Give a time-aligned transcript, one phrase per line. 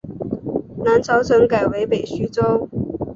[0.83, 2.67] 南朝陈改为北徐州。